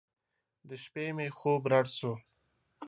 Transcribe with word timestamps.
د 0.67 0.69
شپې 0.83 1.05
مې 1.15 1.27
خوب 1.37 1.61
رډ 1.71 1.87
سو. 1.97 2.11